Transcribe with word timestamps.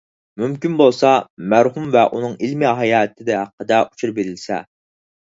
مۇمكىن 0.41 0.75
بولسا 0.77 1.09
مەرھۇم 1.51 1.83
ۋە 1.95 2.05
ئۇنىڭ 2.11 2.33
ئىلمىي 2.47 2.71
ھاياتى 2.79 3.27
ھەققىدە 3.27 3.83
ئۇچۇر 3.83 4.15
بېرىلسە. 4.17 4.59